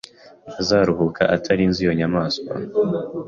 [0.49, 2.51] Ntazaruhuka atarinze iyo nyamaswa